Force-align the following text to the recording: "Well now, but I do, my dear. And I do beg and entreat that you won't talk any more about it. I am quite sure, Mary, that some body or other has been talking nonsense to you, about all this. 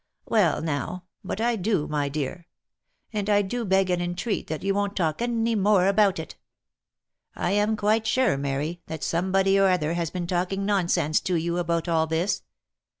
"Well 0.25 0.63
now, 0.63 1.03
but 1.23 1.39
I 1.39 1.55
do, 1.55 1.85
my 1.87 2.09
dear. 2.09 2.47
And 3.13 3.29
I 3.29 3.43
do 3.43 3.63
beg 3.63 3.91
and 3.91 4.01
entreat 4.01 4.47
that 4.47 4.63
you 4.63 4.73
won't 4.73 4.95
talk 4.95 5.21
any 5.21 5.53
more 5.53 5.85
about 5.85 6.17
it. 6.17 6.35
I 7.35 7.51
am 7.51 7.77
quite 7.77 8.07
sure, 8.07 8.35
Mary, 8.35 8.81
that 8.87 9.03
some 9.03 9.31
body 9.31 9.59
or 9.59 9.69
other 9.69 9.93
has 9.93 10.09
been 10.09 10.25
talking 10.25 10.65
nonsense 10.65 11.19
to 11.19 11.35
you, 11.35 11.59
about 11.59 11.87
all 11.87 12.07
this. 12.07 12.41